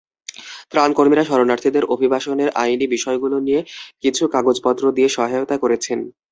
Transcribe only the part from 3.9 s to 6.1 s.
কিছু কাগজপত্র দিয়ে সহায়তা করেছেন।